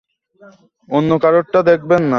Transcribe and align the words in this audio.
অন্য 0.89 1.11
কারোটা 1.23 1.59
দেখবেন 1.63 2.01
না। 2.01 2.09